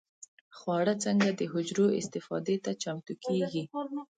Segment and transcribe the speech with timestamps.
[0.57, 3.63] خواړه څنګه د حجرو استفادې ته چمتو کېږي؟